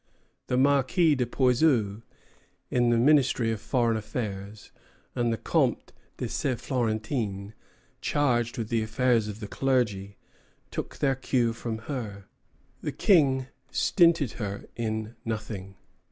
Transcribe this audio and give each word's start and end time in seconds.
The 0.47 0.57
Marquis 0.57 1.13
de 1.13 1.27
Puysieux, 1.27 2.01
in 2.71 2.89
the 2.89 2.97
ministry 2.97 3.51
of 3.51 3.61
foreign 3.61 3.95
affairs, 3.95 4.71
and 5.13 5.31
the 5.31 5.37
Comte 5.37 5.93
de 6.17 6.27
St. 6.27 6.59
Florentin, 6.59 7.53
charged 8.01 8.57
with 8.57 8.69
the 8.69 8.81
affairs 8.81 9.27
of 9.27 9.41
the 9.41 9.47
clergy, 9.47 10.17
took 10.71 10.97
their 10.97 11.13
cue 11.13 11.53
from 11.53 11.77
her. 11.87 12.25
The 12.81 12.91
King 12.93 13.45
stinted 13.69 14.31
her 14.41 14.65
in 14.75 15.15
nothing. 15.23 15.75